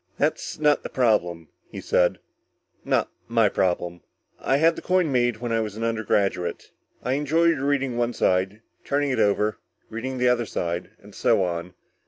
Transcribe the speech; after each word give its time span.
"That's 0.17 0.57
not 0.57 0.81
the 0.81 0.89
problem," 0.89 1.49
he 1.71 1.79
said, 1.79 2.17
"not 2.83 3.11
my 3.27 3.49
problem. 3.49 4.01
I 4.39 4.57
had 4.57 4.75
the 4.75 4.81
coin 4.81 5.11
made 5.11 5.37
when 5.37 5.51
I 5.51 5.59
was 5.59 5.77
an 5.77 5.83
undergraduate. 5.83 6.71
I 7.03 7.13
enjoyed 7.13 7.59
reading 7.59 7.97
one 7.97 8.13
side, 8.13 8.63
turning 8.83 9.11
it 9.11 9.19
over, 9.19 9.59
reading 9.91 10.17
the 10.17 10.27
other 10.27 10.47
side, 10.47 10.89
and 11.03 11.13
so 11.13 11.43
on. 11.43 11.75